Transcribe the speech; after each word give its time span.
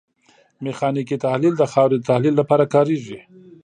میخانیکي 0.63 1.17
تحلیل 1.25 1.53
د 1.57 1.63
خاورې 1.71 1.95
د 1.99 2.03
تحلیل 2.09 2.33
لپاره 2.41 2.69
کاریږي 2.73 3.19